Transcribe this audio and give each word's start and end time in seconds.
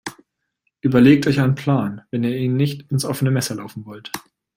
Überlegt 0.81 1.27
euch 1.27 1.39
einen 1.41 1.53
Plan, 1.53 2.01
wenn 2.09 2.23
ihr 2.23 2.35
ihnen 2.35 2.57
nicht 2.57 2.91
ins 2.91 3.05
offene 3.05 3.29
Messer 3.29 3.53
laufen 3.53 3.85
wollt. 3.85 4.09